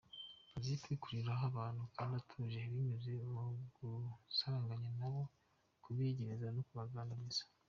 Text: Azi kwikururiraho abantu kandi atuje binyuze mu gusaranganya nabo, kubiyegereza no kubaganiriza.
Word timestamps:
Azi 0.57 0.73
kwikururiraho 0.81 1.43
abantu 1.51 1.83
kandi 1.95 2.13
atuje 2.21 2.59
binyuze 2.71 3.11
mu 3.33 3.43
gusaranganya 4.25 4.89
nabo, 4.99 5.21
kubiyegereza 5.83 6.47
no 6.55 6.63
kubaganiriza. 6.69 7.43